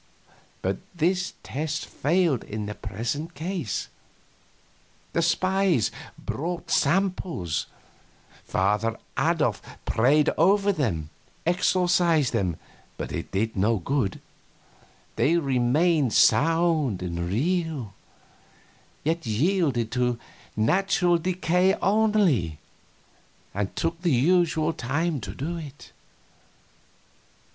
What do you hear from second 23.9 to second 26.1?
the usual time to do it.